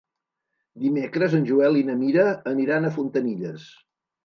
[0.85, 3.71] Dimecres en Joel i na Mira aniran a Fontanilles.